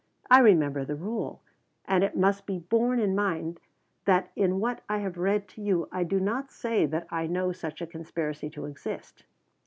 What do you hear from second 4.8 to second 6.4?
I have read to you, I do